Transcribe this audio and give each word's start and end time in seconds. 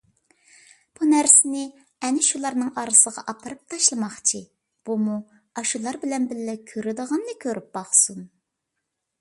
بۇ 0.99 1.07
نەرسىنى 1.09 1.65
ئەنە 2.07 2.23
شۇلارنىڭ 2.27 2.71
ئارىسىغا 2.83 3.25
ئاپىرىپ 3.33 3.61
تاشلىماقچى، 3.75 4.41
بۇمۇ 4.91 5.19
ئاشۇلار 5.61 6.03
بىلەن 6.07 6.27
بىللە 6.33 6.59
كۆرىدىغىنىنى 6.73 7.37
كۆرۈپ 7.47 7.69
باقسۇن. 7.79 8.27